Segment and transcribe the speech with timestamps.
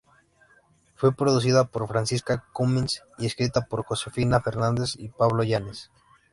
[0.95, 5.91] Fue producida por Francisca Cummins y escrita por Josefina Fernández y Pablo Illanes.